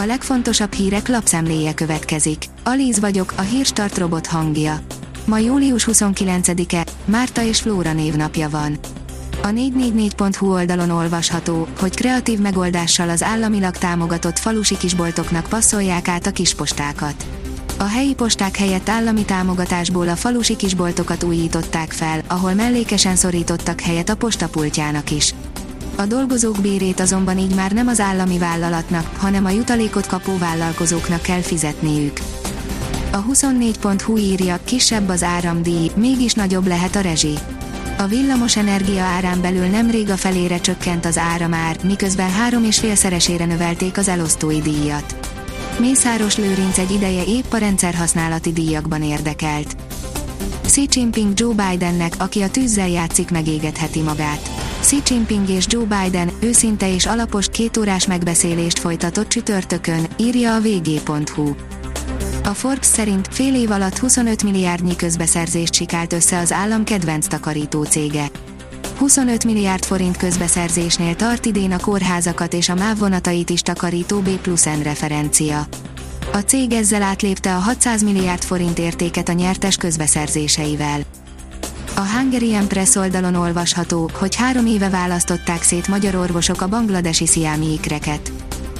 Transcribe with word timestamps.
A 0.00 0.06
legfontosabb 0.06 0.72
hírek 0.72 1.08
lapszemléje 1.08 1.74
következik. 1.74 2.44
Alíz 2.64 3.00
vagyok, 3.00 3.32
a 3.36 3.40
hírstart 3.40 3.98
robot 3.98 4.26
hangja. 4.26 4.80
Ma 5.24 5.38
július 5.38 5.88
29-e, 5.90 6.86
Márta 7.04 7.42
és 7.42 7.60
Flóra 7.60 7.92
névnapja 7.92 8.48
van. 8.48 8.78
A 9.42 9.46
444.hu 9.46 10.52
oldalon 10.52 10.90
olvasható, 10.90 11.66
hogy 11.80 11.94
kreatív 11.94 12.38
megoldással 12.38 13.08
az 13.08 13.22
államilag 13.22 13.76
támogatott 13.76 14.38
falusi 14.38 14.76
kisboltoknak 14.76 15.46
passzolják 15.48 16.08
át 16.08 16.26
a 16.26 16.30
kispostákat. 16.30 17.26
A 17.78 17.84
helyi 17.84 18.14
posták 18.14 18.56
helyett 18.56 18.88
állami 18.88 19.24
támogatásból 19.24 20.08
a 20.08 20.16
falusi 20.16 20.56
kisboltokat 20.56 21.22
újították 21.22 21.92
fel, 21.92 22.22
ahol 22.26 22.54
mellékesen 22.54 23.16
szorítottak 23.16 23.80
helyet 23.80 24.08
a 24.08 24.16
postapultjának 24.16 25.10
is. 25.10 25.34
A 26.00 26.06
dolgozók 26.06 26.60
bérét 26.60 27.00
azonban 27.00 27.38
így 27.38 27.54
már 27.54 27.72
nem 27.72 27.88
az 27.88 28.00
állami 28.00 28.38
vállalatnak, 28.38 29.16
hanem 29.16 29.44
a 29.44 29.50
jutalékot 29.50 30.06
kapó 30.06 30.38
vállalkozóknak 30.38 31.22
kell 31.22 31.40
fizetniük. 31.40 32.20
A 33.12 33.24
24.hu 33.24 34.16
írja, 34.16 34.58
kisebb 34.64 35.08
az 35.08 35.22
áramdíj, 35.22 35.90
mégis 35.94 36.32
nagyobb 36.32 36.66
lehet 36.66 36.96
a 36.96 37.00
rezsi. 37.00 37.34
A 37.98 38.06
villamos 38.06 38.56
energia 38.56 39.02
árán 39.02 39.40
belül 39.40 39.66
nemrég 39.66 40.10
a 40.10 40.16
felére 40.16 40.60
csökkent 40.60 41.04
az 41.04 41.18
áramár, 41.18 41.76
miközben 41.84 42.30
három 42.30 42.64
és 42.64 42.78
félszeresére 42.78 43.44
növelték 43.44 43.98
az 43.98 44.08
elosztói 44.08 44.60
díjat. 44.60 45.16
Mészáros 45.80 46.36
Lőrinc 46.36 46.78
egy 46.78 46.90
ideje 46.90 47.24
épp 47.24 47.52
a 47.52 47.56
rendszerhasználati 47.56 48.52
díjakban 48.52 49.02
érdekelt. 49.02 49.76
Xi 50.62 50.86
Jinping 50.90 51.32
Joe 51.34 51.54
Bidennek, 51.54 52.14
aki 52.18 52.42
a 52.42 52.50
tűzzel 52.50 52.88
játszik 52.88 53.30
megégetheti 53.30 54.00
magát. 54.00 54.67
Xi 54.80 54.96
Jinping 55.06 55.48
és 55.48 55.64
Joe 55.68 55.84
Biden 55.84 56.30
őszinte 56.40 56.94
és 56.94 57.06
alapos 57.06 57.46
kétórás 57.46 58.06
megbeszélést 58.06 58.78
folytatott 58.78 59.28
csütörtökön, 59.28 60.06
írja 60.16 60.54
a 60.54 60.60
vg.hu. 60.60 61.54
A 62.44 62.48
Forbes 62.54 62.86
szerint 62.86 63.28
fél 63.30 63.54
év 63.54 63.70
alatt 63.70 63.98
25 63.98 64.42
milliárdnyi 64.42 64.96
közbeszerzést 64.96 65.74
sikált 65.74 66.12
össze 66.12 66.38
az 66.38 66.52
állam 66.52 66.84
kedvenc 66.84 67.26
takarító 67.26 67.84
cége. 67.84 68.30
25 68.98 69.44
milliárd 69.44 69.84
forint 69.84 70.16
közbeszerzésnél 70.16 71.16
tart 71.16 71.46
idén 71.46 71.72
a 71.72 71.78
kórházakat 71.78 72.52
és 72.52 72.68
a 72.68 72.74
MÁV 72.74 72.98
vonatait 72.98 73.50
is 73.50 73.60
takarító 73.60 74.20
B 74.20 74.28
plusz 74.28 74.64
N 74.64 74.82
referencia. 74.82 75.66
A 76.32 76.38
cég 76.38 76.72
ezzel 76.72 77.02
átlépte 77.02 77.54
a 77.54 77.58
600 77.58 78.02
milliárd 78.02 78.42
forint 78.42 78.78
értéket 78.78 79.28
a 79.28 79.32
nyertes 79.32 79.76
közbeszerzéseivel. 79.76 81.00
A 81.98 82.06
Hungarian 82.16 82.68
Press 82.68 82.96
oldalon 82.96 83.34
olvasható, 83.34 84.10
hogy 84.14 84.34
három 84.34 84.66
éve 84.66 84.88
választották 84.88 85.62
szét 85.62 85.88
magyar 85.88 86.14
orvosok 86.14 86.60
a 86.60 86.68
bangladesi 86.68 87.26
sziámi 87.26 87.72
ikreket. 87.72 88.32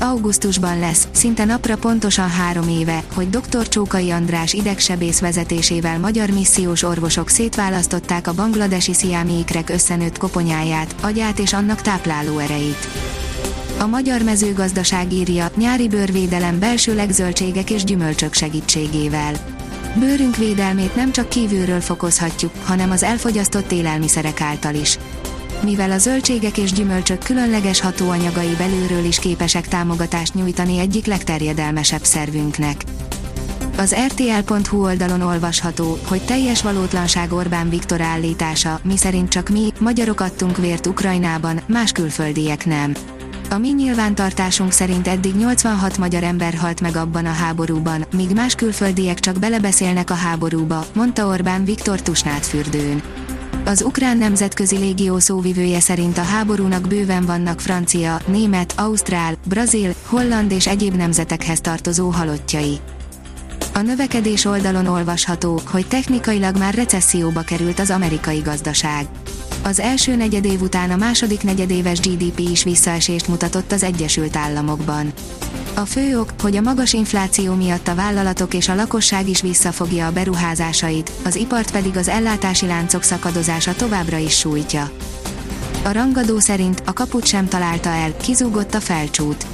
Augusztusban 0.00 0.78
lesz, 0.78 1.08
szinte 1.10 1.44
napra 1.44 1.76
pontosan 1.76 2.30
három 2.30 2.68
éve, 2.68 3.02
hogy 3.14 3.30
dr. 3.30 3.68
Csókai 3.68 4.10
András 4.10 4.52
idegsebész 4.52 5.20
vezetésével 5.20 5.98
magyar 5.98 6.30
missziós 6.30 6.82
orvosok 6.82 7.28
szétválasztották 7.28 8.26
a 8.26 8.34
bangladesi 8.34 8.94
sziámi 8.94 9.38
ikrek 9.38 9.70
összenőtt 9.70 10.18
koponyáját, 10.18 10.94
agyát 11.00 11.38
és 11.38 11.52
annak 11.52 11.80
tápláló 11.80 12.38
erejét. 12.38 12.88
A 13.78 13.86
magyar 13.86 14.22
mezőgazdaság 14.22 15.12
írja, 15.12 15.50
nyári 15.56 15.88
bőrvédelem 15.88 16.58
belsőleg 16.58 17.10
zöldségek 17.10 17.70
és 17.70 17.84
gyümölcsök 17.84 18.32
segítségével. 18.32 19.32
Bőrünk 19.98 20.36
védelmét 20.36 20.96
nem 20.96 21.12
csak 21.12 21.28
kívülről 21.28 21.80
fokozhatjuk, 21.80 22.52
hanem 22.64 22.90
az 22.90 23.02
elfogyasztott 23.02 23.72
élelmiszerek 23.72 24.40
által 24.40 24.74
is 24.74 24.98
mivel 25.64 25.90
a 25.90 25.98
zöldségek 25.98 26.58
és 26.58 26.72
gyümölcsök 26.72 27.18
különleges 27.18 27.80
hatóanyagai 27.80 28.54
belülről 28.58 29.04
is 29.04 29.18
képesek 29.18 29.68
támogatást 29.68 30.34
nyújtani 30.34 30.78
egyik 30.78 31.06
legterjedelmesebb 31.06 32.02
szervünknek. 32.04 32.82
Az 33.76 33.94
RTL.hu 34.06 34.82
oldalon 34.82 35.20
olvasható, 35.20 35.98
hogy 36.06 36.24
teljes 36.24 36.62
valótlanság 36.62 37.32
Orbán 37.32 37.68
Viktor 37.68 38.00
állítása, 38.00 38.80
miszerint 38.82 39.28
csak 39.28 39.48
mi, 39.48 39.72
magyarok 39.80 40.20
adtunk 40.20 40.56
vért 40.56 40.86
Ukrajnában, 40.86 41.60
más 41.68 41.92
külföldiek 41.92 42.66
nem. 42.66 42.94
A 43.54 43.58
mi 43.58 43.68
nyilvántartásunk 43.68 44.72
szerint 44.72 45.08
eddig 45.08 45.34
86 45.34 45.98
magyar 45.98 46.22
ember 46.22 46.54
halt 46.54 46.80
meg 46.80 46.96
abban 46.96 47.26
a 47.26 47.32
háborúban, 47.32 48.04
míg 48.12 48.30
más 48.34 48.54
külföldiek 48.54 49.18
csak 49.18 49.38
belebeszélnek 49.38 50.10
a 50.10 50.14
háborúba, 50.14 50.86
mondta 50.94 51.26
Orbán 51.26 51.64
Viktor 51.64 52.00
Tusnádfürdőn. 52.02 53.02
Az 53.64 53.82
ukrán 53.82 54.16
nemzetközi 54.16 54.76
légió 54.76 55.18
szóvivője 55.18 55.80
szerint 55.80 56.18
a 56.18 56.22
háborúnak 56.22 56.88
bőven 56.88 57.24
vannak 57.24 57.60
francia, 57.60 58.20
német, 58.26 58.74
ausztrál, 58.76 59.34
brazil, 59.48 59.94
holland 60.06 60.50
és 60.50 60.66
egyéb 60.66 60.94
nemzetekhez 60.94 61.60
tartozó 61.60 62.08
halottjai. 62.08 62.78
A 63.74 63.80
növekedés 63.80 64.44
oldalon 64.44 64.86
olvasható, 64.86 65.60
hogy 65.66 65.86
technikailag 65.86 66.56
már 66.56 66.74
recesszióba 66.74 67.40
került 67.40 67.78
az 67.78 67.90
amerikai 67.90 68.38
gazdaság. 68.38 69.06
Az 69.64 69.80
első 69.80 70.16
negyedév 70.16 70.60
után 70.60 70.90
a 70.90 70.96
második 70.96 71.42
negyedéves 71.42 72.00
GDP 72.00 72.38
is 72.38 72.64
visszaesést 72.64 73.28
mutatott 73.28 73.72
az 73.72 73.82
Egyesült 73.82 74.36
Államokban. 74.36 75.12
A 75.74 75.80
fő 75.80 76.18
ok, 76.18 76.32
hogy 76.42 76.56
a 76.56 76.60
magas 76.60 76.92
infláció 76.92 77.54
miatt 77.54 77.88
a 77.88 77.94
vállalatok 77.94 78.54
és 78.54 78.68
a 78.68 78.74
lakosság 78.74 79.28
is 79.28 79.40
visszafogja 79.40 80.06
a 80.06 80.12
beruházásait, 80.12 81.10
az 81.24 81.36
ipart 81.36 81.70
pedig 81.70 81.96
az 81.96 82.08
ellátási 82.08 82.66
láncok 82.66 83.02
szakadozása 83.02 83.74
továbbra 83.74 84.16
is 84.16 84.38
sújtja. 84.38 84.90
A 85.84 85.92
rangadó 85.92 86.38
szerint 86.38 86.82
a 86.86 86.92
kaput 86.92 87.26
sem 87.26 87.48
találta 87.48 87.88
el, 87.88 88.16
kizúgott 88.16 88.74
a 88.74 88.80
felcsút. 88.80 89.46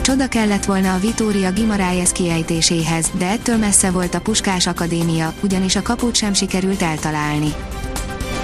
Csoda 0.00 0.28
kellett 0.28 0.64
volna 0.64 0.94
a 0.94 0.98
Vitória 0.98 1.52
Gimaráez 1.52 2.12
kiejtéséhez, 2.12 3.10
de 3.18 3.26
ettől 3.26 3.56
messze 3.56 3.90
volt 3.90 4.14
a 4.14 4.20
Puskás 4.20 4.66
Akadémia, 4.66 5.32
ugyanis 5.42 5.76
a 5.76 5.82
kaput 5.82 6.14
sem 6.14 6.32
sikerült 6.32 6.82
eltalálni. 6.82 7.54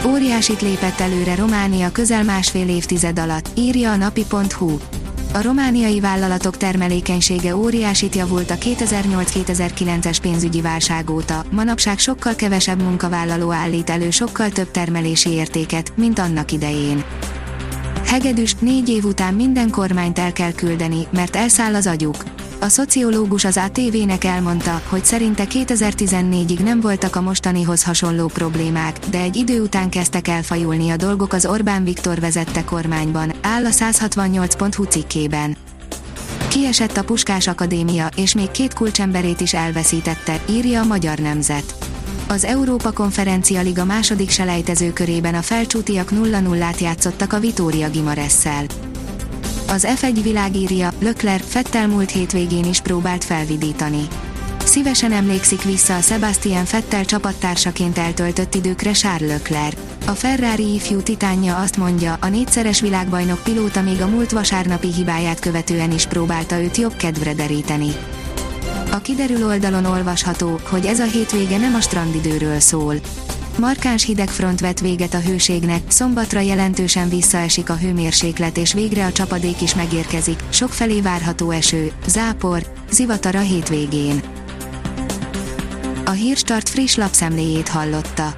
Óriásit 0.07 0.61
lépett 0.61 1.01
előre 1.01 1.35
Románia 1.35 1.93
közel 1.93 2.25
másfél 2.25 2.69
évtized 2.69 3.19
alatt, 3.19 3.49
írja 3.55 3.91
a 3.91 3.97
napi.hu. 3.97 4.79
A 5.33 5.43
romániai 5.43 6.01
vállalatok 6.01 6.57
termelékenysége 6.57 7.57
óriásit 7.57 8.15
javult 8.15 8.51
a 8.51 8.55
2008-2009-es 8.55 10.17
pénzügyi 10.23 10.61
válság 10.61 11.11
óta, 11.11 11.45
manapság 11.51 11.99
sokkal 11.99 12.35
kevesebb 12.35 12.83
munkavállaló 12.83 13.53
állít 13.53 13.91
elő 13.91 14.11
sokkal 14.11 14.49
több 14.49 14.71
termelési 14.71 15.31
értéket, 15.31 15.93
mint 15.97 16.19
annak 16.19 16.53
idején. 16.53 17.05
Hegedűs, 18.07 18.55
négy 18.55 18.89
év 18.89 19.05
után 19.05 19.35
minden 19.35 19.71
kormányt 19.71 20.19
el 20.19 20.33
kell 20.33 20.53
küldeni, 20.53 21.07
mert 21.11 21.37
elszáll 21.37 21.75
az 21.75 21.87
agyuk. 21.87 22.32
A 22.63 22.69
szociológus 22.69 23.45
az 23.45 23.57
ATV-nek 23.57 24.25
elmondta, 24.25 24.83
hogy 24.89 25.05
szerinte 25.05 25.45
2014-ig 25.49 26.63
nem 26.63 26.81
voltak 26.81 27.17
a 27.17 27.21
mostanihoz 27.21 27.85
hasonló 27.85 28.27
problémák, 28.27 28.99
de 29.11 29.19
egy 29.19 29.37
idő 29.37 29.61
után 29.61 29.91
kezdtek 29.91 30.29
elfajulni 30.29 30.91
a 30.91 30.97
dolgok 30.97 31.33
az 31.33 31.47
Orbán 31.47 31.85
Viktor 31.85 32.21
vezette 32.21 32.65
kormányban, 32.65 33.33
áll 33.41 33.65
a 33.65 33.69
168.hu 33.69 34.83
cikkében. 34.83 35.57
Kiesett 36.49 36.97
a 36.97 37.05
Puskás 37.05 37.47
Akadémia, 37.47 38.09
és 38.17 38.35
még 38.35 38.51
két 38.51 38.75
kulcsemberét 38.75 39.41
is 39.41 39.55
elveszítette, 39.55 40.41
írja 40.51 40.81
a 40.81 40.87
Magyar 40.87 41.19
Nemzet. 41.19 41.75
Az 42.29 42.45
Európa 42.45 42.93
Konferencia 42.93 43.61
Liga 43.61 43.85
második 43.85 44.31
selejtező 44.31 44.93
körében 44.93 45.35
a 45.35 45.43
felcsútiak 45.43 46.11
0-0-át 46.11 46.79
játszottak 46.79 47.33
a 47.33 47.41
Vitória 47.41 47.91
Gimaresszel. 47.91 48.65
Az 49.73 49.87
F1 49.89 50.19
világírja, 50.23 50.93
Lökler, 51.01 51.41
Fettel 51.47 51.87
múlt 51.87 52.11
hétvégén 52.11 52.65
is 52.65 52.81
próbált 52.81 53.25
felvidítani. 53.25 54.07
Szívesen 54.65 55.13
emlékszik 55.13 55.63
vissza 55.63 55.97
a 55.97 56.01
Sebastian 56.01 56.65
Fettel 56.65 57.05
csapattársaként 57.05 57.99
eltöltött 57.99 58.55
időkre 58.55 58.91
Charles 58.91 59.31
Leclerc. 59.31 59.77
A 60.07 60.11
Ferrari 60.11 60.75
ifjú 60.75 61.01
titánja 61.01 61.57
azt 61.57 61.77
mondja, 61.77 62.17
a 62.21 62.29
négyszeres 62.29 62.81
világbajnok 62.81 63.43
pilóta 63.43 63.83
még 63.83 64.01
a 64.01 64.09
múlt 64.09 64.31
vasárnapi 64.31 64.93
hibáját 64.93 65.41
követően 65.41 65.93
is 65.93 66.07
próbálta 66.07 66.61
őt 66.61 66.77
jobb 66.77 66.97
kedvre 66.97 67.35
deríteni. 67.35 67.93
A 68.91 68.99
kiderül 68.99 69.47
oldalon 69.47 69.85
olvasható, 69.85 70.61
hogy 70.69 70.87
ez 70.87 71.01
a 71.01 71.05
hétvége 71.05 71.57
nem 71.57 71.75
a 71.75 71.81
strandidőről 71.81 72.61
szól. 72.61 72.95
Markáns 73.59 74.05
hidegfront 74.05 74.61
vett 74.61 74.79
véget 74.79 75.15
a 75.15 75.21
hőségnek, 75.21 75.83
szombatra 75.89 76.41
jelentősen 76.41 77.09
visszaesik 77.09 77.71
a 77.71 77.77
hőmérséklet 77.77 78.57
és 78.57 78.73
végre 78.73 79.07
a 79.07 79.13
csapadék 79.13 79.61
is 79.61 79.75
megérkezik, 79.75 80.43
sokfelé 80.49 81.01
várható 81.01 81.51
eső, 81.51 81.93
zápor, 82.07 82.67
zivatar 82.91 83.35
a 83.35 83.41
hétvégén. 83.41 84.23
A 86.05 86.11
Hírstart 86.11 86.69
friss 86.69 86.95
lapszemléjét 86.95 87.69
hallotta. 87.69 88.35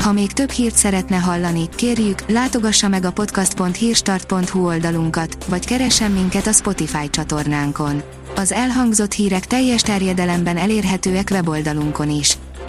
Ha 0.00 0.12
még 0.12 0.32
több 0.32 0.50
hírt 0.50 0.76
szeretne 0.76 1.16
hallani, 1.16 1.68
kérjük, 1.74 2.30
látogassa 2.30 2.88
meg 2.88 3.04
a 3.04 3.12
podcast.hírstart.hu 3.12 4.66
oldalunkat, 4.66 5.44
vagy 5.48 5.66
keressen 5.66 6.10
minket 6.10 6.46
a 6.46 6.52
Spotify 6.52 7.10
csatornánkon. 7.10 8.02
Az 8.36 8.52
elhangzott 8.52 9.12
hírek 9.12 9.46
teljes 9.46 9.82
terjedelemben 9.82 10.56
elérhetőek 10.56 11.28
weboldalunkon 11.30 12.10
is. 12.10 12.36